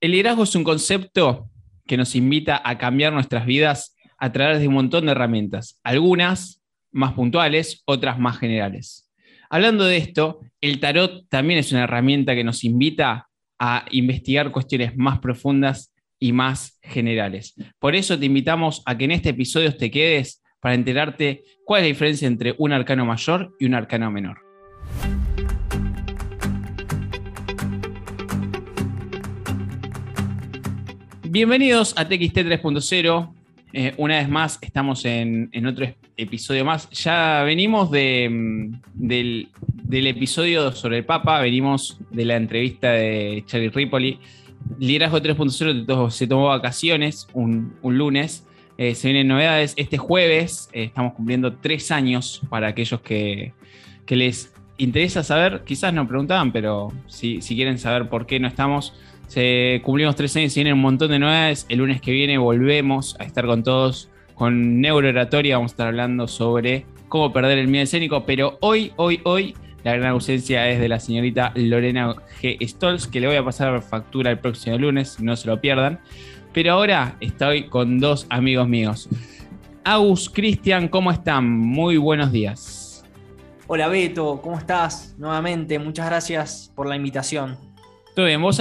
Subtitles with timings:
[0.00, 1.50] El liderazgo es un concepto
[1.84, 6.62] que nos invita a cambiar nuestras vidas a través de un montón de herramientas, algunas
[6.92, 9.10] más puntuales, otras más generales.
[9.50, 14.96] Hablando de esto, el tarot también es una herramienta que nos invita a investigar cuestiones
[14.96, 17.54] más profundas y más generales.
[17.80, 21.84] Por eso te invitamos a que en este episodio te quedes para enterarte cuál es
[21.86, 24.47] la diferencia entre un arcano mayor y un arcano menor.
[31.38, 33.32] Bienvenidos a TXT 3.0.
[33.72, 36.90] Eh, una vez más, estamos en, otro episodio más.
[36.90, 39.48] Ya venimos mm, del,
[39.88, 44.18] episodio sobre el Papa, venimos de la entrevista de Charlie Ripoli.
[44.80, 48.44] Liderazgo 3.0 se tomó vacaciones un, lunes.
[48.76, 49.74] Eh, se vienen novedades.
[49.76, 53.52] Este jueves eh, estamos cumpliendo tres años para aquellos que,
[54.08, 55.62] les interesa saber.
[55.64, 58.92] Quizás no preguntaban, pero si, si quieren saber por qué no estamos
[59.84, 61.66] cumplimos tres años y vienen un montón de novedades.
[61.68, 65.56] El lunes que viene volvemos a estar con todos con Neurooratoria.
[65.56, 68.24] Vamos a estar hablando sobre cómo perder el miedo escénico.
[68.24, 72.58] Pero hoy, hoy, hoy, la gran ausencia es de la señorita Lorena G.
[72.66, 76.00] Stolz, que le voy a pasar factura el próximo lunes, no se lo pierdan.
[76.52, 79.08] Pero ahora estoy con dos amigos míos.
[79.84, 81.48] Agus, Cristian, ¿cómo están?
[81.48, 83.04] Muy buenos días.
[83.66, 85.14] Hola Beto, ¿cómo estás?
[85.18, 87.67] Nuevamente, muchas gracias por la invitación.
[88.18, 88.58] Todo bien, vos,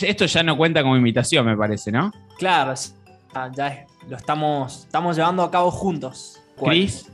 [0.00, 2.10] esto ya no cuenta como invitación, me parece, ¿no?
[2.38, 2.72] Claro,
[3.54, 6.40] ya lo estamos, estamos llevando a cabo juntos.
[6.58, 7.04] Cris.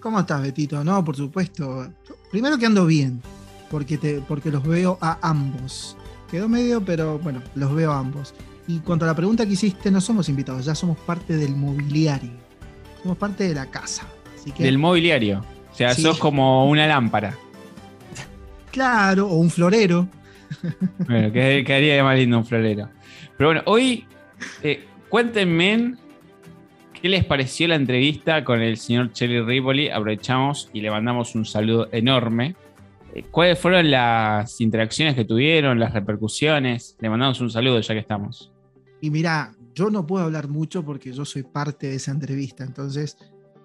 [0.00, 0.84] ¿Cómo estás, Betito?
[0.84, 1.90] No, por supuesto.
[2.30, 3.22] Primero que ando bien,
[3.70, 5.96] porque, te, porque los veo a ambos.
[6.30, 8.34] Quedó medio, pero bueno, los veo a ambos.
[8.68, 12.32] Y cuanto a la pregunta que hiciste, no somos invitados, ya somos parte del mobiliario.
[13.00, 14.06] Somos parte de la casa.
[14.58, 15.42] Del mobiliario.
[15.72, 17.34] O sea, sos como una lámpara.
[18.70, 20.06] Claro, o un florero.
[21.06, 22.88] Bueno, quedaría más lindo un florero.
[23.36, 24.06] Pero bueno, hoy
[24.62, 25.94] eh, cuéntenme
[27.00, 29.88] qué les pareció la entrevista con el señor Cherry Ripoli.
[29.88, 32.56] Aprovechamos y le mandamos un saludo enorme.
[33.14, 36.96] Eh, ¿Cuáles fueron las interacciones que tuvieron, las repercusiones?
[37.00, 38.52] Le mandamos un saludo ya que estamos.
[39.00, 43.16] Y mira, yo no puedo hablar mucho porque yo soy parte de esa entrevista, entonces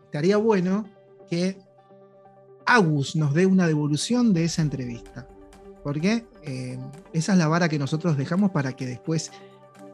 [0.05, 0.87] estaría bueno
[1.29, 1.57] que
[2.65, 5.27] Agus nos dé una devolución de esa entrevista
[5.85, 6.79] porque eh,
[7.13, 9.31] esa es la vara que nosotros dejamos para que después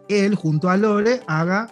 [0.08, 1.70] él, junto a Lore, haga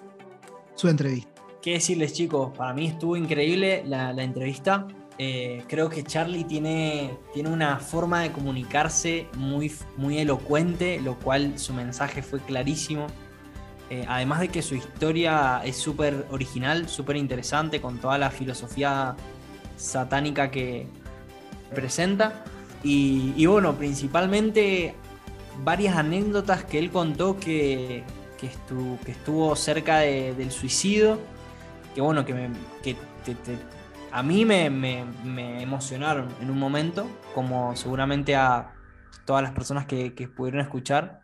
[0.76, 1.42] su entrevista.
[1.62, 2.52] ¿Qué decirles, chicos?
[2.58, 4.86] Para mí estuvo increíble la, entrevista.
[5.18, 11.58] Eh, creo que Charlie tiene, tiene una forma de comunicarse muy, muy elocuente, lo cual
[11.58, 13.08] su mensaje fue clarísimo.
[13.90, 19.16] Eh, además de que su historia es súper original, súper interesante, con toda la filosofía
[19.78, 20.88] satánica que
[21.74, 22.44] presenta.
[22.84, 24.96] Y, bueno, principalmente
[25.64, 28.04] varias anécdotas que él contó que,
[28.42, 31.20] estuvo, cerca del suicidio,
[31.94, 32.96] que bueno, que,
[34.12, 34.66] a mí me,
[35.62, 38.74] emocionaron en un momento, como seguramente a
[39.26, 41.20] todas las personas que, pudieron escuchar.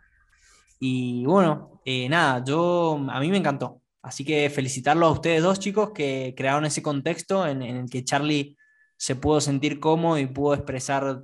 [0.78, 3.80] Y bueno, eh, nada, yo a mí me encantó.
[4.02, 8.04] Así que felicitarlos a ustedes dos chicos que crearon ese contexto en, en el que
[8.04, 8.56] Charlie
[8.96, 11.22] se pudo sentir cómodo y pudo expresar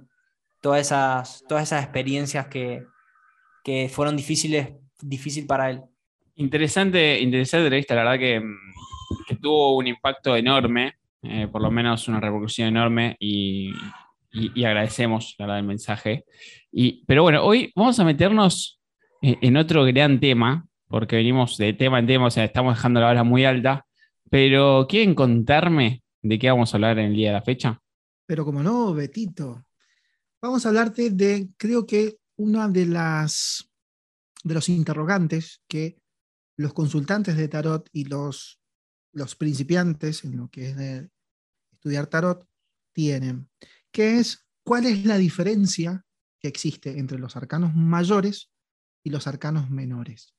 [0.62, 2.86] todas esas, todas esas experiencias que,
[3.90, 5.82] fueron difíciles difícil para él.
[6.36, 12.08] Interesante, interesante entrevista, la verdad que, mm, tuvo un impacto enorme, eh, por lo menos
[12.08, 13.72] una repercusión enorme y,
[14.64, 16.24] agradecemos la verdad el mensaje.
[16.70, 18.80] Y, pero bueno, hoy vamos a meternos
[19.20, 23.00] eh, en otro gran tema, porque venimos de tema en tema, o sea, estamos dejando
[23.00, 23.84] la vara muy alta,
[24.30, 27.80] pero ¿quieren contarme de qué vamos a hablar en el día de la fecha?
[28.26, 29.64] Pero como no, Betito,
[30.42, 33.68] vamos a hablarte de, creo que una de las
[34.42, 35.96] de los interrogantes que
[36.58, 38.60] los consultantes de tarot y los,
[39.12, 41.10] los principiantes en lo que es de
[41.70, 42.46] estudiar tarot
[42.92, 43.48] tienen,
[43.92, 46.04] que es cuál es la diferencia
[46.40, 48.50] que existe entre los arcanos mayores
[49.04, 50.34] y los arcanos menores.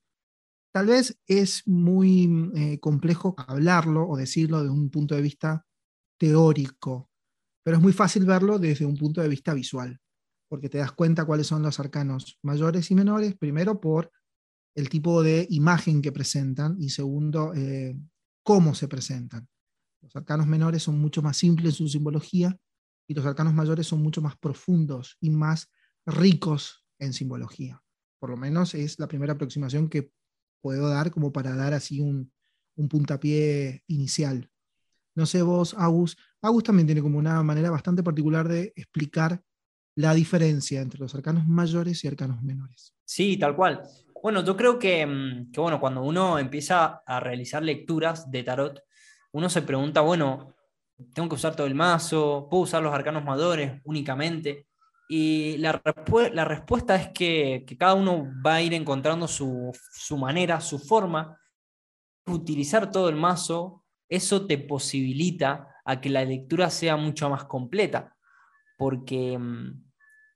[0.73, 5.65] Tal vez es muy eh, complejo hablarlo o decirlo de un punto de vista
[6.19, 7.09] teórico,
[7.63, 9.99] pero es muy fácil verlo desde un punto de vista visual,
[10.49, 14.11] porque te das cuenta cuáles son los arcanos mayores y menores, primero por
[14.75, 17.95] el tipo de imagen que presentan y segundo, eh,
[18.43, 19.47] cómo se presentan.
[20.01, 22.57] Los arcanos menores son mucho más simples en su simbología
[23.07, 25.71] y los arcanos mayores son mucho más profundos y más
[26.05, 27.81] ricos en simbología.
[28.19, 30.11] Por lo menos es la primera aproximación que
[30.61, 32.31] puedo dar como para dar así un,
[32.75, 34.49] un puntapié inicial.
[35.15, 36.17] No sé vos, Agus.
[36.43, 39.41] Agus también tiene como una manera bastante particular de explicar
[39.95, 42.93] la diferencia entre los arcanos mayores y arcanos menores.
[43.05, 43.81] Sí, tal cual.
[44.21, 48.83] Bueno, yo creo que, mm, que, bueno, cuando uno empieza a realizar lecturas de tarot,
[49.31, 50.53] uno se pregunta, bueno,
[51.13, 54.67] tengo que usar todo el mazo, puedo usar los arcanos mayores únicamente.
[55.07, 55.81] Y la,
[56.43, 61.39] respuesta es que, que, cada uno va a ir encontrando su, su manera, su forma.
[62.25, 68.15] Utilizar todo el mazo, eso te posibilita a que la lectura sea mucho más completa.
[68.77, 69.83] Porque mm,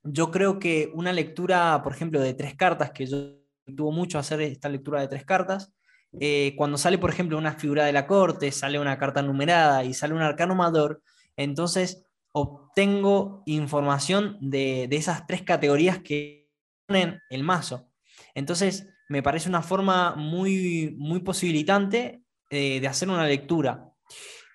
[0.04, 3.38] yo creo que una lectura, por ejemplo, de tres cartas, que yo
[3.76, 5.72] tuvo mucho hacer esta lectura de tres cartas,
[6.20, 9.92] eh, cuando sale, por ejemplo, una figura de la corte, sale una carta numerada y
[9.92, 11.02] sale un arcano amador,
[11.36, 16.50] entonces obtengo información de, esas tres categorías que
[16.86, 17.90] ponen el mazo.
[18.34, 23.87] Entonces, me parece una forma muy, muy posibilitante eh, de hacer una lectura.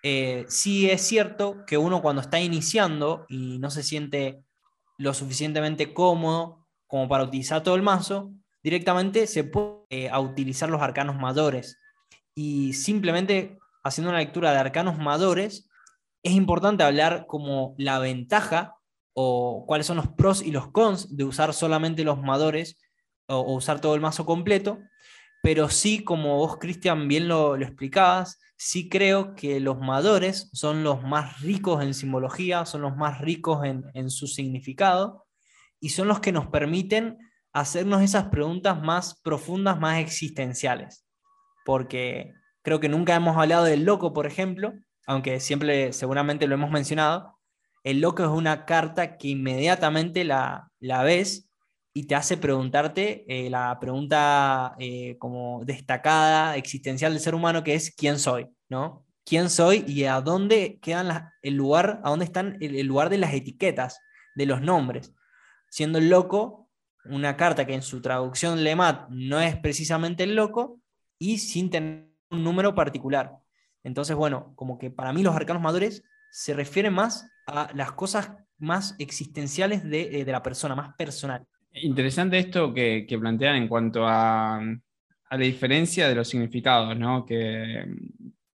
[0.04, 4.44] Eh, sí es cierto que uno cuando está iniciando y no se siente
[4.98, 10.82] lo suficientemente cómodo como para utilizar todo el mazo, directamente se puede eh, utilizar los
[10.82, 11.78] arcanos mayores.
[12.36, 15.70] Y simplemente haciendo una lectura de arcanos mayores,
[16.22, 18.76] es importante hablar como la ventaja
[19.14, 22.78] o cuáles son los pros y los cons de usar solamente los madores
[23.28, 24.80] o, usar todo el mazo completo.
[25.42, 30.86] Pero sí, como vos, Cristian, bien lo, lo explicabas, sí creo que los madores son
[30.86, 35.26] los más ricos en simbología, son los más ricos en, su significado
[35.82, 37.18] y son los que nos permiten
[37.52, 41.06] hacernos esas preguntas más profundas, más existenciales.
[41.66, 42.32] Porque
[42.62, 44.74] creo que nunca hemos hablado del loco, por ejemplo,
[45.08, 47.38] aunque siempre seguramente lo hemos mencionado.
[47.84, 50.70] El loco es una carta que inmediatamente la
[51.04, 51.50] ves
[51.94, 57.76] y te hace preguntarte eh, la pregunta eh, como destacada, existencial del ser humano, que
[57.76, 58.48] es ¿quién soy?
[58.68, 59.06] ¿no?
[59.24, 63.34] ¿Quién soy y a dónde quedan el lugar, a dónde están el, lugar de las
[63.34, 64.00] etiquetas,
[64.34, 65.14] de los nombres?
[65.70, 66.70] Siendo el loco
[67.06, 70.80] una carta que en su traducción lemat no es precisamente el loco
[71.20, 73.34] y sin tener un número particular.
[73.84, 76.02] Entonces, bueno, como que para mí los arcanos madures
[76.32, 81.46] se refieren más a las cosas más existenciales de, eh, de la persona, más personal.
[81.74, 84.62] Interesante esto que, plantean en cuanto a,
[85.32, 87.26] la diferencia de los significados, ¿no?
[87.26, 87.86] Que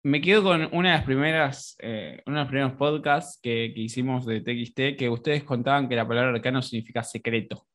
[0.04, 4.26] me quedo con una de las primeras, eh, uno de los primeros podcasts que, hicimos
[4.26, 7.68] de TXT, que ustedes contaban que la palabra arcano significa secreto.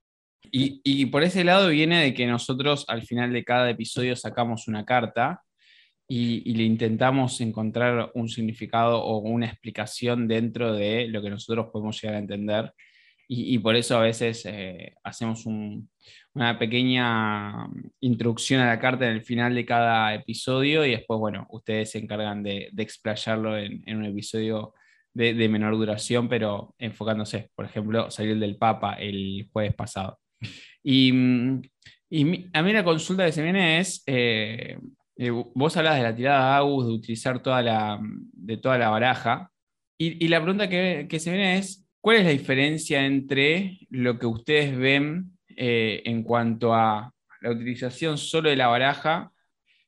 [0.51, 4.69] Y, y, por ese lado viene de que nosotros al final de cada episodio sacamos
[4.69, 5.43] una carta
[6.09, 12.01] y, le intentamos encontrar un significado o una explicación dentro de lo que nosotros podemos
[12.01, 12.73] llegar a entender.
[13.27, 17.69] Y, por eso a veces eh, hacemos una pequeña
[18.01, 21.99] introducción a la carta en el final de cada episodio y después, bueno, ustedes se
[21.99, 24.75] encargan de, explayarlo en, un episodio
[25.15, 30.19] de, menor duración, pero enfocándose, por ejemplo, salir del Papa el jueves pasado.
[30.83, 31.11] Y,
[32.53, 34.79] a mí la consulta que se viene es, eh,
[35.17, 38.91] eh, vos hablas de la tirada de Agus, de utilizar toda la, de toda la
[38.91, 39.51] baraja,
[39.97, 44.27] y, la pregunta que, que se viene es, ¿Cuál es la diferencia entre lo que
[44.27, 47.11] ustedes ven eh, en cuanto a
[47.41, 49.33] la utilización solo de la baraja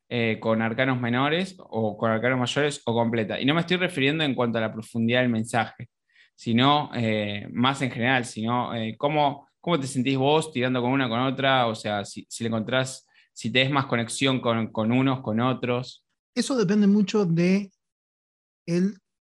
[0.08, 3.38] eh, con arcanos menores o con arcanos mayores o completa?
[3.38, 5.90] Y no me estoy refiriendo en cuanto a la profundidad del mensaje,
[6.34, 11.20] sino eh, más en general, sino cómo, cómo te sentís vos tirando con una con
[11.20, 16.02] otra, o sea, si, le encontrás, si tenés más conexión con, con unos, con otros.
[16.34, 17.70] Eso depende mucho de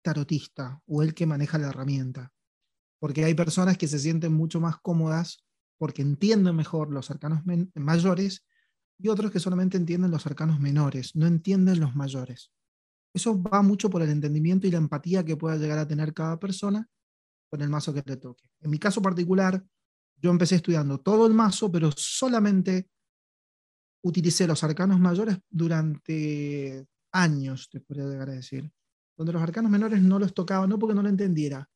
[0.01, 2.31] tarotista o el que maneja la herramienta
[2.99, 5.45] porque hay personas que se sienten mucho más cómodas
[5.77, 7.41] porque entienden mejor los arcanos
[7.75, 8.45] mayores
[8.97, 12.51] y otros que solamente entienden los arcanos menores, no entienden los mayores.
[13.13, 16.39] Eso va mucho por el entendimiento y la empatía que pueda llegar a tener cada
[16.39, 16.87] persona
[17.49, 18.49] con el mazo que le toque.
[18.61, 19.63] En mi caso particular,
[20.21, 22.89] yo empecé estudiando todo el mazo, pero solamente
[24.03, 28.71] utilicé los arcanos mayores durante años, te podría llegar a decir,
[29.17, 31.69] donde los arcanos menores no los tocaba, no porque no lo entendiera,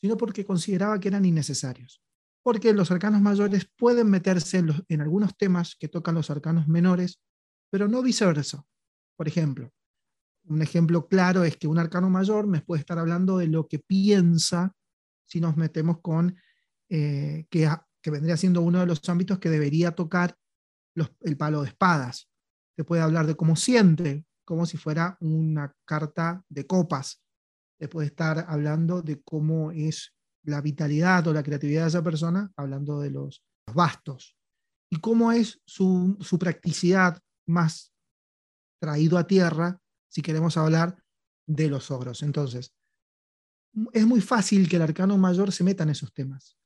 [0.00, 2.02] sino porque consideraba que eran innecesarios.
[2.42, 7.20] Porque los arcanos mayores pueden meterse en, algunos temas que tocan los arcanos menores,
[7.70, 8.64] pero no viceversa.
[9.16, 9.70] Por ejemplo,
[10.44, 13.78] un ejemplo claro es que un arcano mayor me puede estar hablando de lo que
[13.78, 14.74] piensa
[15.26, 16.34] si nos metemos con
[16.88, 17.68] eh, que,
[18.00, 20.36] que, vendría siendo uno de los ámbitos que debería tocar
[21.20, 22.28] el palo de espadas.
[22.74, 27.22] Se puede hablar de cómo siente, como si fuera una carta de copas
[27.88, 33.00] puede estar hablando de cómo es la vitalidad o la creatividad de esa persona, hablando
[33.00, 34.36] de los, bastos,
[34.90, 37.92] y cómo es su, su practicidad más
[38.80, 41.00] traído a tierra si queremos hablar
[41.46, 42.22] de los ogros.
[42.22, 42.74] Entonces,
[43.92, 46.56] es muy fácil que el arcano mayor se meta en esos temas,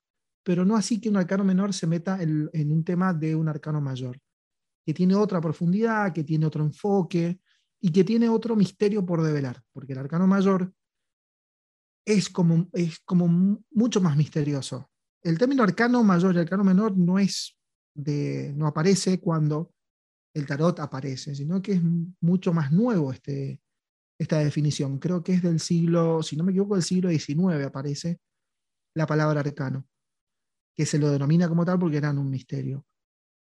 [0.43, 3.81] pero no así que un arcano menor se meta en, un tema de un arcano
[3.81, 4.19] mayor.
[4.87, 7.41] que tiene otra profundidad, que tiene otro enfoque
[7.81, 10.73] y que tiene otro misterio por develar, porque el arcano mayor
[12.05, 14.91] es como, es como mucho más misterioso.
[15.23, 17.57] El término arcano mayor y arcano menor no es
[17.95, 19.73] de, no aparece cuando
[20.35, 21.83] el tarot aparece, sino que es
[22.21, 23.63] mucho más nuevo este,
[24.19, 24.99] esta definición.
[24.99, 28.21] Creo que es del siglo, si no me equivoco, del siglo XIX aparece
[28.95, 29.87] la palabra arcano,
[30.77, 32.85] que se lo denomina como tal porque eran un misterio.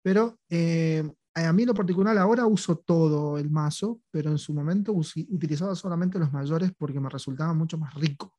[0.03, 1.03] Pero eh,
[1.33, 5.75] a mí en lo particular ahora uso todo el mazo, pero en su momento utilizaba
[5.75, 8.37] solamente los mayores porque me resultaba mucho más rico.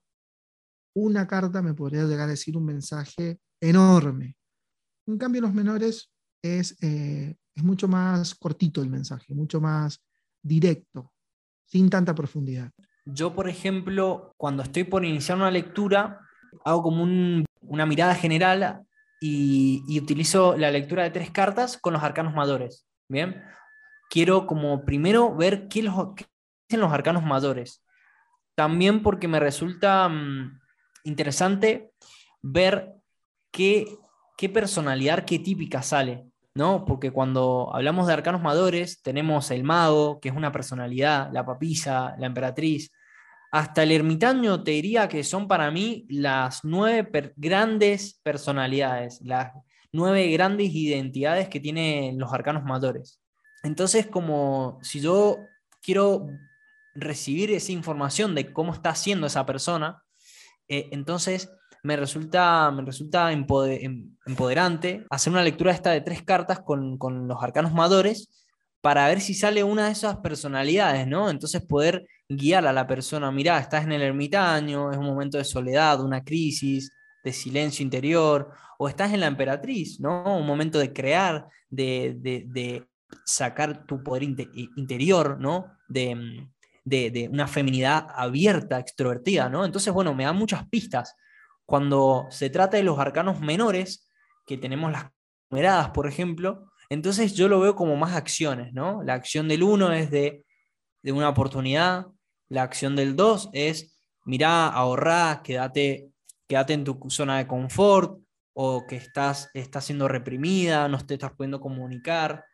[0.95, 4.37] Una carta me podría llegar a decir un mensaje enorme.
[5.07, 6.11] En cambio, los menores
[6.43, 10.03] es, eh, es mucho más cortito el mensaje, mucho más
[10.43, 11.13] directo,
[11.67, 12.71] sin tanta profundidad.
[13.07, 16.21] Yo, por ejemplo, cuando estoy por iniciar una lectura,
[16.65, 17.05] hago como
[17.61, 18.85] una mirada general
[19.21, 22.87] y, utilizo la lectura de tres cartas con los arcanos mayores.
[23.09, 23.43] Bien,
[24.11, 25.95] quiero como primero ver qué, los,
[26.69, 27.83] dicen los arcanos mayores.
[28.55, 30.61] También porque me resulta mm,
[31.05, 31.93] interesante
[32.43, 32.93] ver
[33.51, 33.87] qué,
[34.37, 36.27] qué personalidad típica sale.
[36.57, 36.85] ¿no?
[36.85, 42.15] Porque cuando hablamos de arcanos mayores, tenemos el mago, que es una personalidad, la papisa,
[42.19, 42.93] la emperatriz,
[43.51, 49.53] hasta el ermitaño te diría que son para mí las nueve grandes personalidades, las
[49.93, 53.21] nueve grandes identidades que tienen los arcanos mayores.
[53.63, 55.39] Entonces, como si yo
[55.81, 56.27] quiero
[56.97, 60.03] recibir esa información de cómo está haciendo esa persona,
[60.69, 61.51] eh, entonces
[61.83, 63.47] me resulta, me resulta em,
[64.27, 68.47] empoderante hacer una lectura esta de tres cartas con, los arcanos madores
[68.81, 71.31] para ver si sale una de esas personalidades, ¿no?
[71.31, 75.45] Entonces poder guiar a la persona, mirá, estás en el ermitaño, es un momento de
[75.45, 76.91] soledad, una crisis,
[77.23, 80.39] de silencio interior, o estás en la emperatriz, ¿no?
[80.39, 82.87] Un momento de crear, de,
[83.25, 85.67] sacar tu poder interior, ¿no?
[85.89, 86.47] De,
[86.85, 89.65] de, una feminidad abierta, extrovertida, ¿no?
[89.65, 91.17] Entonces, bueno, me da muchas pistas
[91.65, 94.07] cuando se trata de los arcanos menores,
[94.47, 95.07] que tenemos las
[95.51, 99.03] numeradas, por ejemplo, entonces yo lo veo como más acciones, ¿no?
[99.03, 100.45] La acción del 1 es de,
[101.05, 102.07] una oportunidad,
[102.49, 106.11] la acción del 2 es, mirá, ahorrá, quédate,
[106.47, 108.21] quédate en tu zona de confort,
[108.55, 112.45] o que estás, estás siendo reprimida, no te estás pudiendo comunicar.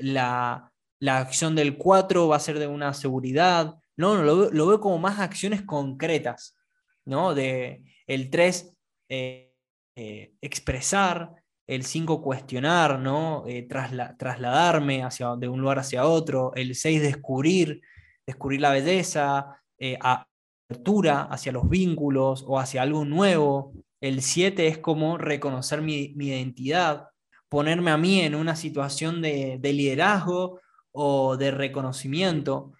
[0.00, 0.69] La,
[1.08, 3.74] acción del 4 va a ser de una seguridad.
[3.96, 6.56] No, no lo, lo, veo como más acciones concretas,
[7.04, 7.34] ¿no?
[7.34, 8.76] De, el 3,
[9.08, 9.52] eh,
[9.96, 11.32] eh, expresar,
[11.66, 13.44] el 5, cuestionar, ¿no?
[13.46, 17.80] Eh, trasladarme hacia, de un lugar hacia otro, el 6, descubrir,
[18.26, 19.56] descubrir la belleza,
[20.00, 27.08] apertura hacia los vínculos o hacia algo nuevo, el 7 es como reconocer mi, identidad,
[27.48, 30.60] ponerme a mí en una situación de, de liderazgo
[30.92, 32.72] o de reconocimiento.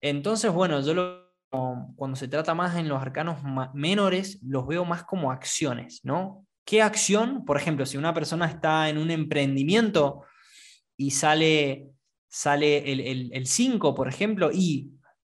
[0.00, 1.22] Entonces, bueno, yo lo
[1.96, 3.38] cuando se trata más en los arcanos
[3.74, 6.46] menores, los veo más como acciones, ¿no?
[6.64, 7.44] ¿Qué acción?
[7.44, 10.22] Por ejemplo, si una persona está en un emprendimiento
[10.96, 11.90] y sale,
[12.28, 14.92] sale el 5, por ejemplo, y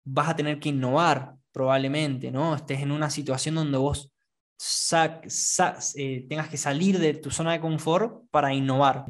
[0.04, 2.54] vas a tener que innovar probablemente, ¿no?
[2.54, 4.12] Estés en una situación donde vos
[5.94, 9.06] eh, tengas que salir de tu zona de confort para innovar.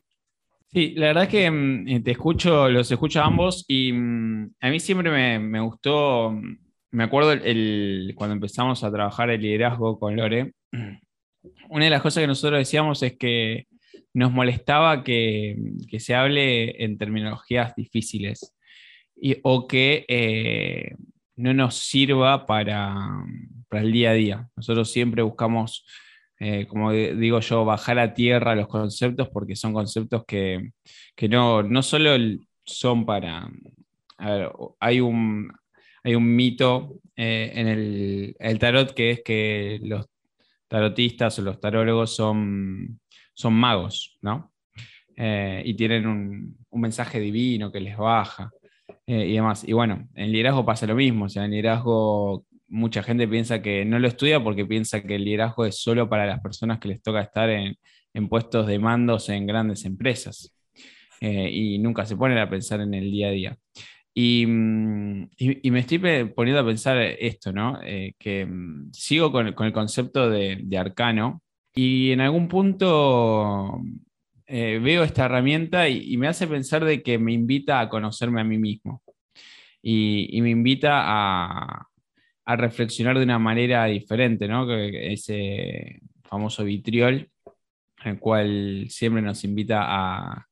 [0.72, 4.54] Sí, la verdad es que mm, eh, te escucho, los escucho a ambos y mm,
[4.60, 6.58] a mí siempre me, gustó mm,
[6.92, 7.32] me acuerdo
[8.14, 10.52] cuando empezamos a trabajar el liderazgo con Lore,
[11.68, 13.66] una de las cosas que nosotros decíamos es que
[14.14, 15.56] nos molestaba que,
[15.98, 18.54] se hable en terminologías difíciles
[19.16, 20.94] y, o que eh,
[21.36, 22.94] no nos sirva para,
[23.70, 24.48] el día a día.
[24.56, 25.86] Nosotros siempre buscamos,
[26.44, 30.72] eh, como digo yo, bajar a tierra los conceptos porque son conceptos que,
[31.14, 32.16] que no, no solo
[32.64, 33.48] son para...
[34.80, 35.52] Hay un,
[36.02, 40.06] hay un mito eh, en el, tarot que es que los
[40.66, 42.98] tarotistas o los tarólogos son,
[43.34, 44.52] son magos, ¿no?
[45.16, 48.50] Eh, y tienen un, mensaje divino que les baja
[49.06, 49.62] y demás.
[49.62, 53.84] Y bueno, en liderazgo pasa lo mismo, o sea, en liderazgo mucha gente piensa que
[53.84, 57.02] no lo estudia porque piensa que el liderazgo es solo para las personas que les
[57.02, 57.76] toca estar en,
[58.14, 60.54] en puestos de mandos en grandes empresas.
[61.20, 63.58] y nunca se ponen a pensar en el día a día.
[64.14, 65.98] Mm, y, me estoy
[66.34, 67.78] poniendo a pensar esto, ¿no?
[67.82, 71.42] Eh, que mm, sigo con, el concepto de, arcano
[71.74, 73.80] y en algún punto
[74.46, 78.44] eh, veo esta herramienta y, me hace pensar de que me invita a conocerme a
[78.44, 79.02] mí mismo
[79.82, 81.86] y, me invita a,
[82.46, 84.72] reflexionar de una manera diferente, ¿no?
[84.74, 87.28] Ese famoso vitriol,
[88.04, 90.46] el cual siempre nos invita a,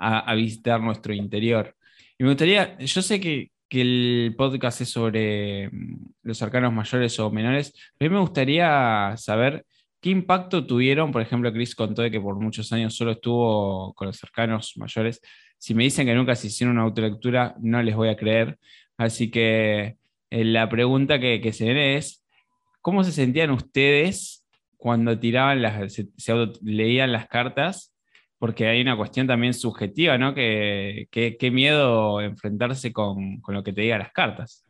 [0.00, 1.74] a, visitar nuestro interior.
[2.18, 7.30] Y me gustaría, yo sé que, el podcast es sobre mm, los arcanos mayores o
[7.30, 9.64] menores, pero a mí me gustaría saber
[10.00, 14.08] qué impacto tuvieron, por ejemplo, Chris contó de que por muchos años solo estuvo con
[14.08, 15.20] los arcanos mayores.
[15.56, 18.58] Si me dicen que nunca se hicieron una autolectura, no les voy a creer.
[18.96, 19.96] Así que
[20.30, 22.24] la pregunta que, que se viene es,
[22.80, 24.46] ¿cómo se sentían ustedes
[24.76, 26.08] cuando tiraban se,
[26.62, 27.92] leían las cartas?
[28.38, 30.34] Porque hay una cuestión también subjetiva, ¿no?
[30.34, 34.64] Que, qué miedo enfrentarse con, lo que te digan las cartas.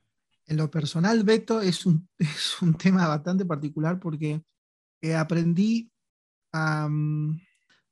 [0.47, 4.43] En lo personal, Beto, es un, es un tema bastante particular porque
[5.01, 5.91] eh, aprendí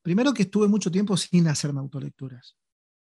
[0.02, 2.56] primero que estuve mucho tiempo sin hacerme autolecturas,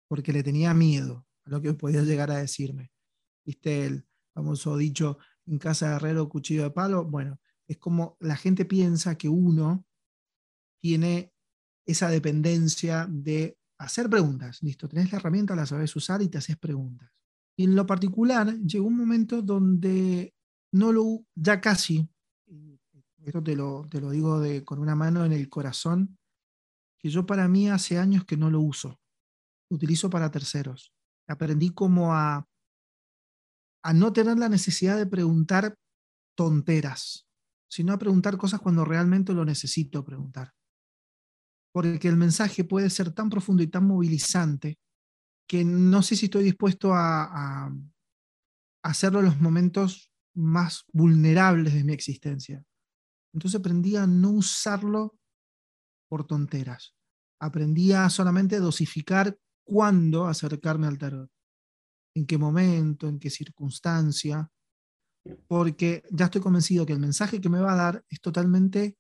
[0.08, 2.92] porque le tenía miedo a lo que podía llegar a decirme.
[3.44, 7.06] Viste el famoso dicho, en casa de herrero, cuchillo de palo.
[7.06, 9.86] Bueno, es como la gente piensa que uno
[10.82, 11.34] tiene
[11.86, 14.62] esa dependencia de hacer preguntas.
[14.62, 17.12] Listo, tenés la herramienta, la sabes usar y te haces preguntas.
[17.56, 20.34] Y en lo particular, llegó un momento donde
[20.72, 22.10] no lo, ya casi,
[23.26, 26.18] esto te lo, te lo digo de, con una mano en el corazón,
[26.98, 29.00] que yo para mí hace años que no lo uso.
[29.70, 30.94] Utilizo para terceros.
[31.28, 32.48] Aprendí como a
[33.84, 35.78] a no tener la necesidad de preguntar
[36.36, 37.28] tonteras,
[37.70, 40.54] sino a preguntar cosas cuando realmente lo necesito preguntar.
[41.74, 44.80] Porque el mensaje puede ser tan profundo y tan movilizante
[45.48, 47.72] que no sé si estoy dispuesto a,
[48.86, 52.66] hacerlo en los momentos más vulnerables de mi existencia.
[53.34, 55.18] Entonces aprendí a no usarlo
[56.10, 56.94] por tonteras.
[57.40, 61.33] Aprendí a solamente dosificar cuándo acercarme al tarot
[62.16, 64.50] en qué momento, en qué circunstancia,
[65.48, 68.98] porque ya estoy convencido que el mensaje que me va a dar es totalmente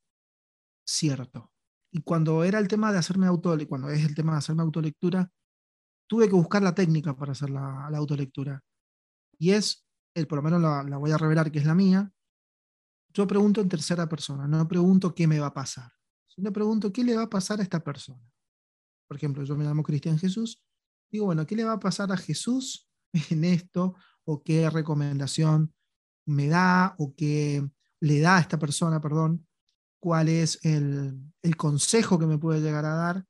[0.85, 1.51] cierto.
[1.91, 5.29] Y cuando era el tema de hacerme auto, cuando es el tema de hacerme autolectura,
[6.07, 8.61] tuve que buscar la técnica para hacer la, autolectura.
[9.37, 12.11] Y es, el, por lo menos la, la voy a revelar que es la mía,
[13.13, 15.91] yo pregunto en tercera persona, no pregunto qué me va a pasar,
[16.27, 18.23] sino pregunto qué le va a pasar a esta persona.
[19.07, 20.63] Por ejemplo, yo me llamo Cristian Jesús,
[21.11, 22.89] digo, bueno, ¿qué le va a pasar a Jesús
[23.29, 23.95] en esto
[24.25, 25.73] o qué recomendación
[26.25, 27.67] me da o qué
[27.99, 29.47] le da a esta persona, perdón,
[30.01, 33.25] cuál es el, consejo que me puede llegar a dar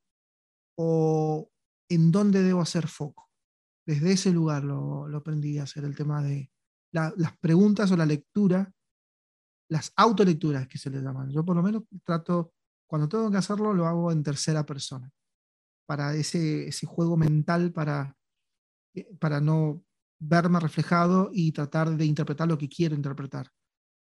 [0.75, 1.49] o
[1.89, 3.29] en dónde debo hacer foco.
[3.85, 6.51] Desde ese lugar lo, aprendí a hacer el tema de
[6.91, 8.71] las preguntas o la lectura,
[9.69, 11.29] las autolecturas que se le llaman.
[11.29, 12.53] Yo por lo menos trato,
[12.87, 15.11] cuando tengo que hacerlo, lo hago en tercera persona,
[15.87, 18.15] para ese, ese juego mental, para
[19.19, 19.83] para no
[20.19, 23.49] verme reflejado y tratar de interpretar lo que quiero interpretar,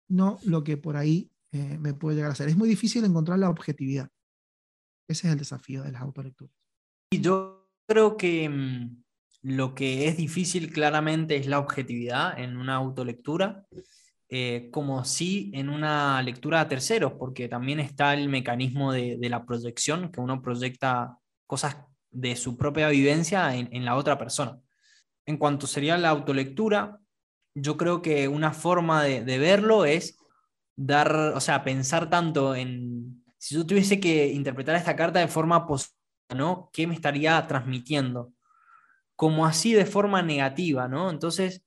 [0.07, 2.47] no lo que por ahí eh, me puede llegar a ser.
[2.47, 4.09] Es muy difícil encontrar la objetividad.
[5.07, 6.53] Ese es el desafío de las autolecturas.
[7.11, 9.03] Yo creo que mm,
[9.43, 13.65] lo que es difícil claramente es la objetividad en una autolectura,
[14.29, 19.29] eh, como si en una lectura a terceros, porque también está el mecanismo de, de
[19.29, 21.77] la proyección, que uno proyecta cosas
[22.11, 24.59] de su propia vivencia en, en la otra persona
[25.25, 26.99] en cuanto sería la autolectura,
[27.55, 30.17] yo creo que una forma de, verlo es
[30.75, 35.65] dar, o sea, pensar tanto en, si yo tuviese que interpretar esta carta de forma
[35.65, 35.95] positiva,
[36.35, 36.69] ¿no?
[36.73, 38.33] ¿Qué me estaría transmitiendo?
[39.15, 41.09] Como así de forma negativa, ¿no?
[41.09, 41.63] Entonces,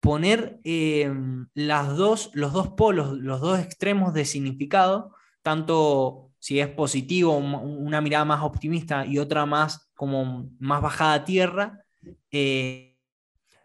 [0.00, 1.12] poner eh,
[1.54, 8.00] las dos, los dos polos, los dos extremos de significado, tanto si es positivo, una
[8.00, 11.84] mirada más optimista y otra más como más bajada a tierra,
[12.30, 12.87] eh,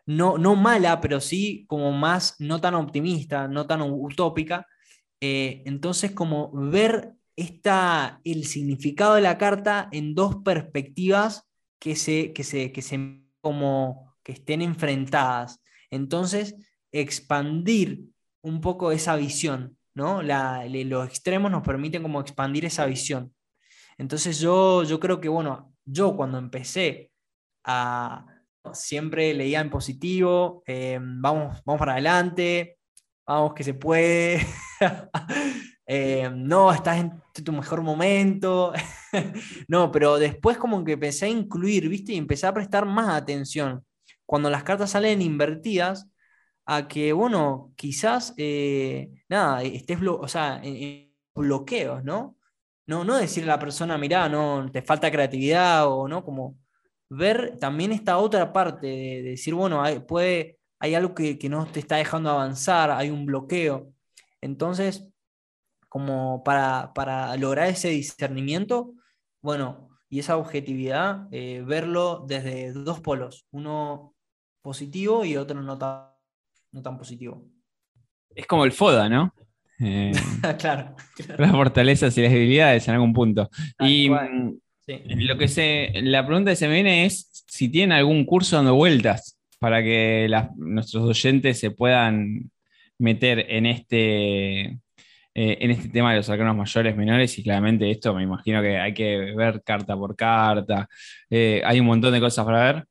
[0.06, 4.68] no, no mala, pero sí como más no tan optimista, no tan utópica.
[5.22, 12.34] Eh, entonces, como ver esta, el significado de la carta en dos perspectivas que se,
[12.34, 15.62] que se, que se como que estén enfrentadas.
[15.90, 16.56] Entonces,
[16.92, 18.06] expandir
[18.42, 20.22] un poco esa visión, ¿no?
[20.22, 23.34] los extremos nos permiten como expandir esa visión.
[23.98, 27.12] Entonces yo, yo creo que, bueno, yo cuando empecé
[27.64, 28.26] a,
[28.74, 32.78] siempre leía en positivo, eh, vamos, vamos para adelante,
[33.26, 34.46] vamos que se puede,
[35.86, 38.74] eh, no, estás en tu mejor momento,
[39.68, 42.14] no, pero después como que empecé a incluir, ¿viste?
[42.14, 43.86] Y empecé a prestar más atención.
[44.26, 46.10] Cuando las cartas salen invertidas,
[46.66, 52.38] a que, bueno, quizás, eh, nada, estés, o sea, en, bloqueos, ¿no?
[52.86, 56.58] No, no decirle a la persona, mirá, no, te falta creatividad o no, como
[57.16, 61.80] ver también esta otra parte de, decir, bueno, hay, puede, hay algo que, no te
[61.80, 63.92] está dejando avanzar, hay un bloqueo.
[64.42, 65.08] Entonces,
[65.90, 68.94] como para, lograr ese discernimiento,
[69.42, 74.14] bueno, y esa objetividad, eh, verlo desde dos polos, uno
[74.62, 76.08] positivo y otro no tan,
[76.72, 77.46] no tan positivo.
[78.36, 79.34] Es como el FODA, ¿no?
[79.86, 80.14] Eh,
[80.60, 80.96] claro,
[81.38, 83.50] Las fortalezas y las debilidades en algún punto.
[83.80, 84.10] Y.
[84.88, 88.76] lo que se, la pregunta que se me viene es si tienen algún curso dando
[88.76, 92.52] vueltas para que nuestros oyentes se puedan
[93.00, 94.78] meter en este, eh,
[95.34, 98.94] en este tema de los arcanos mayores, menores, y claramente esto me imagino que hay
[98.94, 100.90] que ver carta por carta,
[101.30, 102.86] eh, hay un montón de cosas para ver.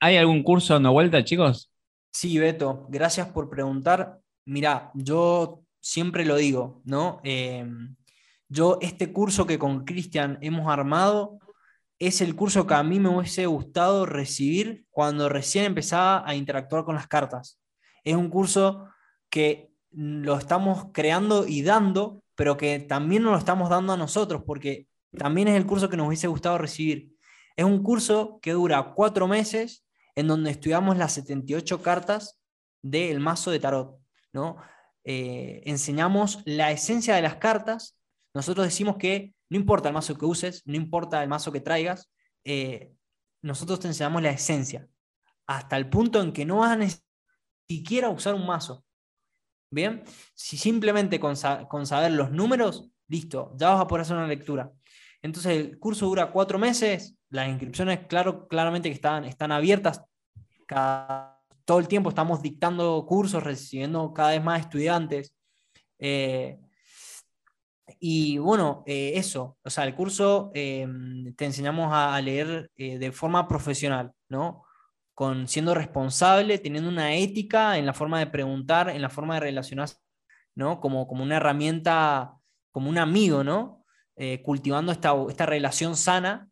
[0.00, 1.70] ¿Hay algún curso dando vuelta, chicos?
[2.10, 4.18] Sí, Beto, gracias por preguntar.
[4.46, 7.20] Mira, yo siempre lo digo, ¿no?
[7.22, 7.64] Eh,
[8.50, 11.38] yo este curso que con Cristian hemos armado
[11.98, 16.84] es el curso que a mí me hubiese gustado recibir cuando recién empezaba a interactuar
[16.84, 17.60] con las cartas.
[18.04, 18.88] Es un curso
[19.28, 24.42] que lo estamos creando y dando, pero que también nos lo estamos dando a nosotros,
[24.44, 27.14] porque también es el curso que nos hubiese gustado recibir.
[27.56, 29.84] Es un curso que dura cuatro meses,
[30.14, 32.40] en donde estudiamos las 78 cartas
[32.82, 33.98] del mazo de tarot,
[34.32, 34.56] ¿no?
[35.04, 37.99] Eh, enseñamos la esencia de las cartas.
[38.34, 42.10] Nosotros decimos que no importa el mazo que uses, no importa el mazo que traigas,
[42.44, 42.92] eh,
[43.42, 44.86] nosotros te enseñamos la esencia,
[45.46, 46.88] hasta el punto en que no vas a ni
[47.68, 48.84] siquiera usar un mazo.
[49.72, 50.02] Bien,
[50.34, 51.34] si simplemente con,
[51.68, 54.72] con saber los números, listo, ya vas a poder hacer una lectura.
[55.22, 60.02] Entonces el curso dura cuatro meses, las inscripciones, claro, claramente que están, están abiertas.
[61.64, 65.34] Todo el tiempo estamos dictando cursos, recibiendo cada vez más estudiantes.
[65.98, 66.58] Eh,
[67.98, 70.86] y bueno, eh, eso, o sea, el curso eh,
[71.36, 74.64] te enseñamos a, a leer eh, de forma profesional, ¿no?
[75.14, 79.40] Con, siendo responsable, teniendo una ética en la forma de preguntar, en la forma de
[79.40, 79.96] relacionarse,
[80.54, 80.80] ¿no?
[80.80, 82.34] Como, como una herramienta,
[82.70, 83.84] como un amigo, ¿no?
[84.16, 86.50] Eh, cultivando esta, esta relación sana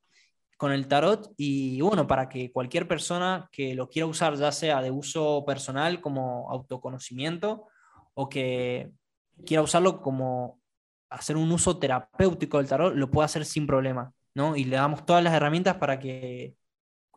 [0.56, 4.82] con el tarot y bueno, para que cualquier persona que lo quiera usar, ya sea
[4.82, 7.66] de uso personal como autoconocimiento
[8.14, 8.90] o que
[9.46, 10.57] quiera usarlo como
[11.10, 14.56] hacer un uso terapéutico del tarot, lo pueda hacer sin problema, ¿no?
[14.56, 16.54] Y le damos todas las herramientas para que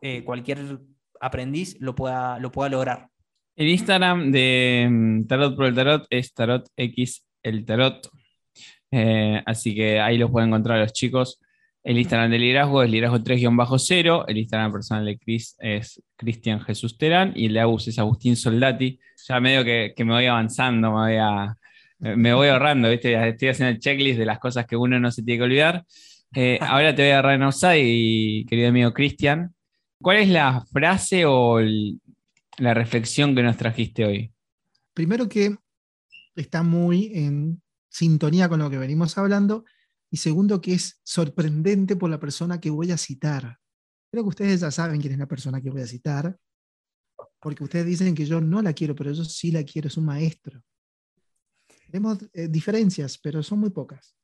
[0.02, 0.80] eh, cualquier
[1.20, 3.08] aprendiz lo pueda, lo pueda lograr.
[3.56, 8.10] El Instagram de mm, Tarot por el Tarot es Tarot X el Tarot.
[8.92, 11.40] Eh, así que ahí los pueden encontrar los chicos.
[11.84, 14.26] El Instagram de liderazgo es liderazgo 3-0.
[14.28, 17.34] El Instagram personal de Chris es Cristian Jesús Terán.
[17.36, 19.00] Y el de Agus es Agustín Soldati.
[19.28, 21.58] Ya medio que me voy avanzando, me voy, a-
[22.02, 23.14] me voy ahorrando, ¿viste?
[23.30, 25.86] Estoy haciendo el checklist de las cosas que uno no se tiene que olvidar.
[26.34, 29.54] Eh, ahora te voy a agarrar en offside, y, querido amigo Cristian.
[30.02, 32.02] ¿Cuál es la frase o el-
[32.58, 34.34] la reflexión que nos trajiste hoy?
[34.94, 35.56] Primero que
[36.36, 39.64] está muy en sintonía con lo que venimos hablando.
[40.10, 43.58] Y segundo que es sorprendente por la persona que voy a citar.
[44.12, 46.38] Creo que ustedes ya saben quién es la persona que voy a citar.
[47.40, 50.06] Porque ustedes dicen que yo no la quiero, pero yo sí la quiero, es un
[50.06, 50.62] maestro.
[51.92, 54.16] Tenemos eh, diferencias, pero son muy pocas.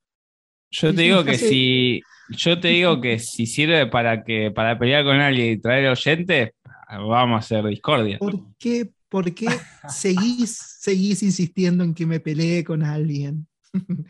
[0.71, 5.03] Yo te digo que si, yo te digo que si sirve para que, para pelear
[5.03, 6.51] con alguien y traer oyentes,
[6.89, 8.17] vamos a hacer discordia.
[8.19, 9.47] ¿Por qué, por qué
[9.89, 13.47] seguís, seguís insistiendo en que me pelee con alguien?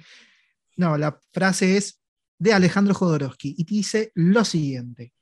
[0.78, 2.00] no, la frase es
[2.40, 5.14] de Alejandro Jodorowsky y dice lo siguiente.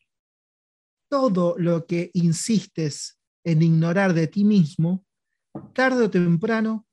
[1.09, 5.05] Todo lo que insistes en ignorar de ti mismo,
[5.73, 6.85] tarde o temprano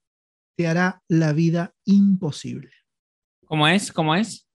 [0.57, 2.71] te hará la vida imposible.
[3.45, 3.93] ¿Cómo es?
[3.93, 4.49] ¿Cómo es?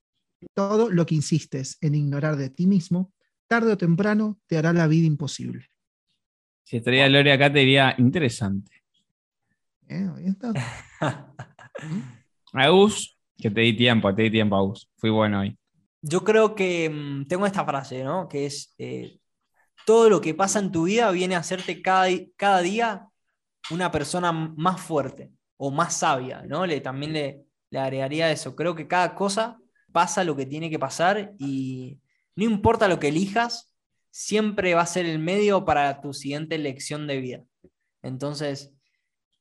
[0.53, 3.13] Todo lo que insistes en ignorar de ti mismo,
[3.47, 5.67] tarde o temprano te hará la vida imposible.
[6.63, 8.83] Si estaría Lore acá te diría interesante.
[9.87, 10.07] ¿Eh?
[10.15, 10.53] Ahí está.
[12.53, 14.91] Agus, que te di tiempo, te di tiempo, Agus.
[14.97, 15.57] Fui bueno hoy.
[16.01, 18.27] Yo creo que mm, tengo esta frase, ¿no?
[18.27, 19.19] Que es, eh,
[19.85, 23.07] todo lo que pasa en tu vida viene a hacerte cada, día
[23.71, 26.65] una persona más fuerte o más sabia, ¿no?
[26.65, 28.55] Le, también le, le agregaría eso.
[28.55, 29.59] Creo que cada cosa
[29.91, 31.99] pasa lo que tiene que pasar y
[32.35, 33.73] no importa lo que elijas,
[34.11, 37.43] siempre va a ser el medio para tu siguiente elección de vida.
[38.01, 38.73] Entonces,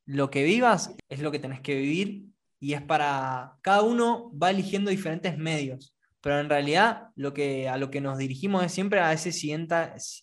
[0.05, 2.24] lo que vivas es lo que tenés que vivir
[2.59, 7.76] y es para, cada uno va eligiendo diferentes medios pero en realidad lo que, a
[7.76, 9.76] lo que nos dirigimos es siempre a ese siguiente,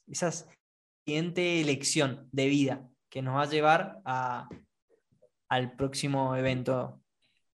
[0.08, 0.34] esa
[1.06, 4.50] siguiente elección de vida que nos va a llevar a,
[5.54, 7.00] al próximo evento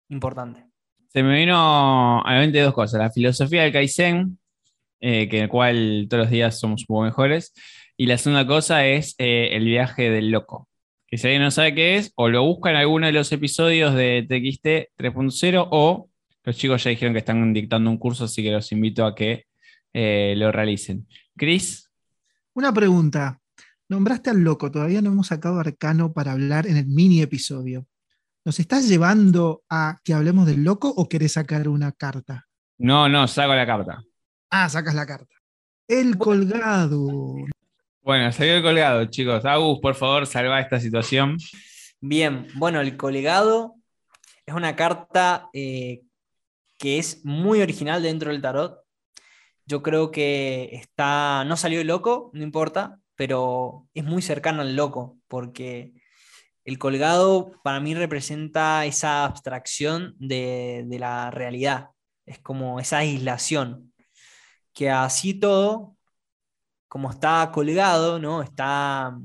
[0.10, 0.66] importante.
[1.10, 3.00] Se me vino a la mente dos cosas.
[3.00, 4.38] La filosofía del Kaizen,
[5.00, 7.54] eh, que en el cual todos los días somos un poco mejores.
[7.98, 10.68] Y la segunda cosa es eh, el viaje del loco.
[11.08, 13.96] Que si alguien no sabe qué es, o lo busca en alguno de los episodios
[13.96, 16.10] de TXT 3.0 o
[16.44, 19.46] los chicos ya dijeron que están dictando un curso, así que los invito a que
[19.94, 21.08] eh, lo realicen.
[21.36, 21.90] Cris.
[22.54, 23.42] Una pregunta.
[23.90, 27.88] Nombraste al loco, todavía no hemos sacado arcano para hablar en el mini episodio.
[28.44, 32.48] ¿Nos estás llevando a que hablemos del loco o querés sacar una carta?
[32.78, 34.04] No, no, saco la carta.
[34.50, 35.34] Ah, sacas la carta.
[35.88, 37.36] El colgado.
[38.02, 39.46] Bueno, salió el colgado, chicos.
[39.46, 41.38] Agus, por favor, salva esta situación.
[42.02, 43.76] Bien, bueno, el colgado
[44.46, 46.02] es una carta eh,
[46.78, 48.80] que es muy original dentro del tarot.
[49.66, 54.76] Yo creo que está, no salió el loco, no importa, pero es muy cercano al
[54.78, 55.94] loco, porque
[56.64, 61.90] el colgado para mí representa esa abstracción de, de la realidad,
[62.26, 63.94] es como esa aislación,
[64.74, 65.98] que así todo,
[66.88, 68.42] como está colgado, ¿no?
[68.42, 69.18] Está,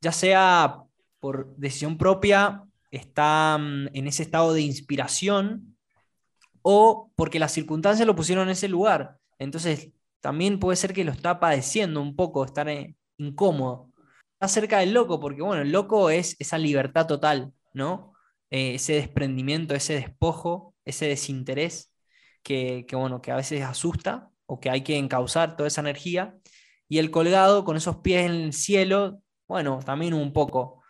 [0.00, 0.82] ya sea
[1.20, 5.76] por decisión propia, está mm, en ese estado de inspiración
[6.62, 9.18] o porque las circunstancias lo pusieron en ese lugar.
[9.38, 13.92] Entonces, también puede ser que lo está padeciendo un poco, estar eh, incómodo.
[14.34, 18.14] Está cerca del loco, porque bueno, el loco es esa libertad total, ¿no?
[18.50, 21.92] Eh, ese desprendimiento, ese despojo, ese desinterés
[22.42, 26.36] que, que, bueno, que a veces asusta o que hay que encauzar toda esa energía.
[26.88, 30.82] Y el colgado con esos pies en el cielo, bueno, también un poco.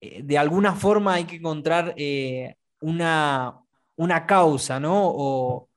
[0.00, 1.94] Eh, de alguna forma hay que encontrar
[2.80, 3.60] una,
[3.96, 5.02] una causa, ¿no?
[5.14, 5.68] O,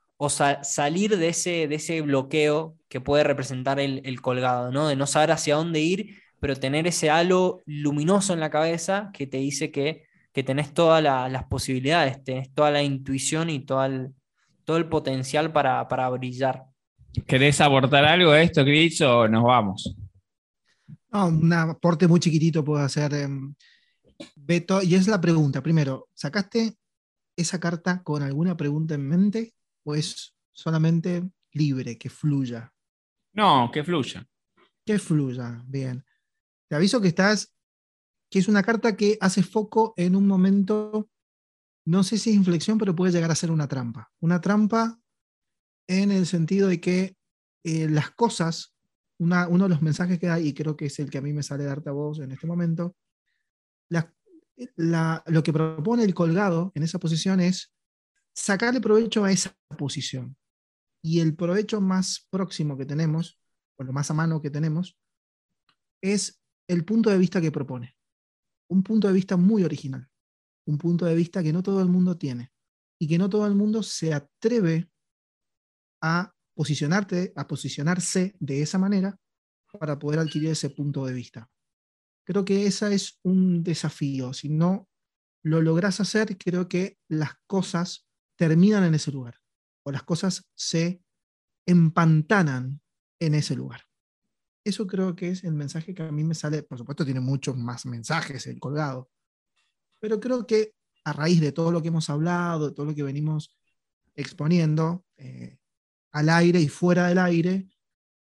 [0.64, 4.88] salir de ese, de ese bloqueo que puede representar el, colgado, ¿no?
[4.88, 9.28] De no saber hacia dónde ir, pero tener ese halo luminoso en la cabeza que
[9.28, 14.14] te dice que, que tenés todas las posibilidades, tenés toda la intuición y todo el,
[14.70, 16.66] todo el potencial para, brillar.
[17.26, 19.96] ¿Querés aportar algo a esto, Chris, o nos vamos?
[21.12, 23.56] No, un aporte muy chiquitito puedo hacer, em,
[24.36, 25.62] Beto, y es la pregunta.
[25.62, 26.76] Primero, ¿sacaste
[27.36, 32.72] esa carta con alguna pregunta en mente o es solamente libre, que fluya?
[33.40, 34.28] No, que fluya.
[34.86, 36.04] Que fluya, bien.
[36.68, 37.56] Te aviso que estás,
[38.30, 41.10] que es una carta que hace foco en un momento,
[41.86, 44.12] no sé si es inflexión, pero puede llegar a ser una trampa.
[44.20, 45.00] Una trampa
[45.88, 47.16] en el sentido de que
[47.64, 48.76] eh, las cosas,
[49.20, 51.42] uno de los mensajes que hay, y creo que es el que a mí me
[51.42, 52.98] sale darte a vos en este momento,
[53.88, 57.72] lo que propone el colgado en esa posición es
[58.36, 60.36] sacarle provecho a esa posición.
[61.02, 63.40] Y el provecho más próximo que tenemos,
[63.78, 64.98] o lo más a mano que tenemos,
[66.02, 67.96] es el punto de vista que propone.
[68.70, 70.08] Un punto de vista muy original.
[70.66, 72.52] Un punto de vista que no todo el mundo tiene.
[73.00, 74.90] Y que no todo el mundo se atreve
[76.02, 79.18] a posicionarte, a posicionarse de esa manera
[79.80, 81.50] para poder adquirir ese punto de vista.
[82.26, 84.34] Creo que ese es un desafío.
[84.34, 84.88] Si no
[85.44, 89.39] lo logras hacer, creo que las cosas terminan en ese lugar
[89.90, 91.02] o las cosas se
[91.66, 92.80] empantanan
[93.20, 93.82] en ese lugar.
[94.64, 96.62] Eso creo que es el mensaje que a mí me sale.
[96.62, 99.10] Por supuesto, tiene muchos más mensajes el colgado,
[100.00, 103.04] pero creo que a raíz de todo lo que hemos hablado, de todo lo que
[103.04, 103.58] venimos
[104.16, 105.58] exponiendo eh,
[106.12, 107.68] al aire y fuera del aire,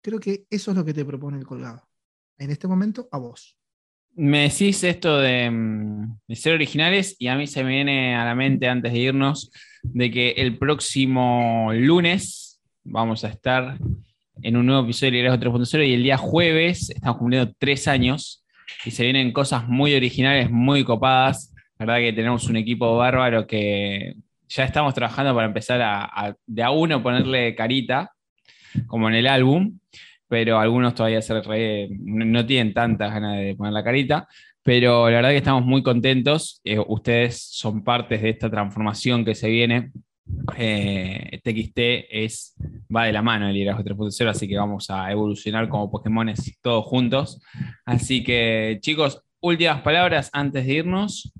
[0.01, 1.87] creo que eso es lo que te propone el colgado.
[2.37, 3.58] En este momento, a vos
[4.19, 8.35] me decís esto mm, de, ser originales y a mí se me viene a la
[8.35, 9.49] mente antes de irnos
[9.81, 13.77] de que el próximo lunes vamos a estar
[14.41, 18.43] en un nuevo episodio de Liderazgo 3.0 y el día jueves estamos cumpliendo tres años
[18.83, 21.53] y se vienen cosas muy originales, muy copadas.
[21.77, 24.15] La verdad que tenemos un equipo bárbaro que
[24.49, 28.11] ya estamos trabajando para empezar a, de a uno ponerle carita,
[28.85, 29.79] como en el álbum
[30.29, 31.33] pero algunos todavía se
[31.99, 34.27] no, tienen tantas ganas de poner la carita.
[34.61, 36.61] Pero la verdad que estamos muy contentos.
[36.63, 39.91] Eh, ustedes son partes de esta transformación que se viene.
[40.55, 41.79] Eh, TXT
[42.11, 42.55] es,
[42.95, 46.85] va de la mano el liderazgo 3.0, así que vamos a evolucionar como Pokémones todos
[46.85, 47.41] juntos.
[47.83, 51.33] Así que, chicos, últimas palabras antes de irnos.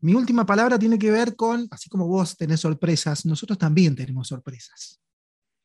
[0.00, 4.28] Mi última palabra tiene que ver con, así como vos tenés sorpresas, nosotros también tenemos
[4.28, 5.00] sorpresas.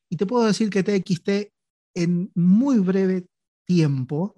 [0.10, 1.30] Y te puedo decir que TXT
[1.94, 3.28] en muy breve
[3.66, 4.36] tiempo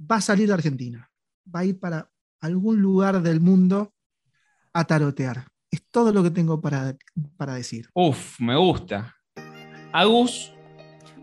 [0.00, 1.10] va a salir de Argentina.
[1.54, 3.94] Va a ir para algún lugar del mundo
[4.72, 5.48] a tarotear.
[5.70, 6.96] Es todo lo que tengo para,
[7.36, 7.88] para decir.
[7.94, 9.14] Uf, me gusta.
[9.92, 10.52] Agus.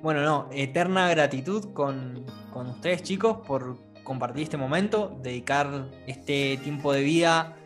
[0.02, 7.02] Bueno, no, eterna gratitud con, ustedes chicos por compartir este momento, dedicar este tiempo de
[7.02, 7.58] vida,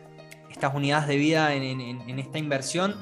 [0.50, 2.94] estas unidades de vida en, esta inversión,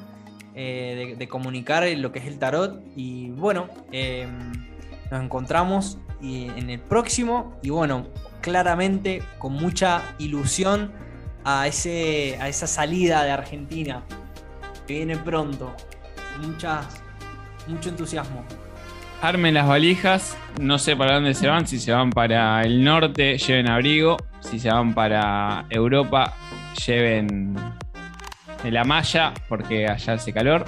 [0.55, 2.83] eh, de, comunicar lo que es el tarot.
[2.97, 4.68] Y bueno, em,
[5.11, 8.09] nos encontramos en el próximo y bueno,
[8.41, 10.93] claramente con mucha ilusión
[11.45, 14.03] a, ese, a esa salida de Argentina
[14.87, 15.75] que viene pronto.
[17.67, 18.45] Mucho entusiasmo.
[19.21, 23.37] armen las valijas, no sé para dónde se van, si se van para el norte,
[23.37, 26.35] lleven abrigo, si se van para Europa,
[26.87, 27.55] lleven
[28.65, 30.65] la malla, porque allá hace calor.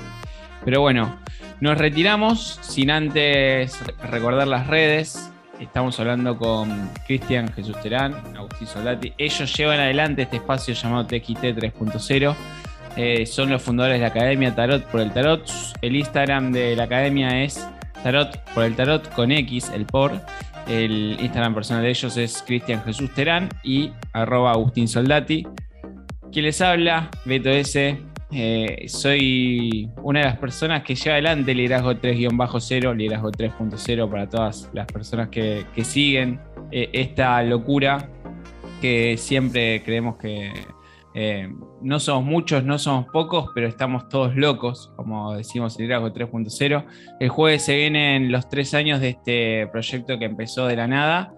[0.64, 1.18] Pero bueno,
[1.60, 3.78] nos retiramos sin antes
[4.10, 5.30] recordar las redes.
[5.60, 9.12] Estamos hablando con Cristian Jesús Terán, Agustín Soldati.
[9.18, 12.34] Ellos llevan adelante este espacio llamado TXT 3.0.
[12.96, 15.44] Eh, son los fundadores de la Academia Tarot por el Tarot.
[15.82, 17.66] El Instagram de la Academia es
[18.02, 20.12] Tarot por el Tarot con X, el por.
[20.66, 25.46] El Instagram personal de ellos es Cristian Jesús Terán y arroba Agustín Soldati.
[26.32, 28.09] Quien les habla, Beto S.
[28.32, 34.70] Eh, soy una de las personas que lleva adelante liderazgo 3-0, liderazgo 3.0 para todas
[34.72, 36.40] las personas que, siguen
[36.70, 38.08] eh, esta locura
[38.80, 40.52] que siempre creemos que
[41.12, 46.12] eh, no somos muchos, no somos pocos, pero estamos todos locos, como decimos en Liderazgo
[46.12, 46.84] 3.0.
[47.18, 51.34] El jueves se vienen los tres años de este proyecto que empezó de la nada.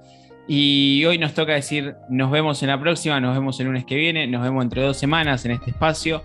[0.46, 3.94] Y hoy nos toca decir, nos vemos en la próxima, nos vemos el lunes que
[3.94, 6.22] viene, nos vemos entre dos semanas en este espacio.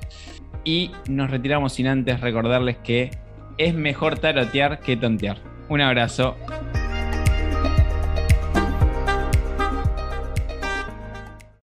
[0.68, 3.12] Y nos retiramos sin antes recordarles que
[3.58, 5.38] es mejor tarotear que tontear.
[5.70, 6.36] Un abrazo.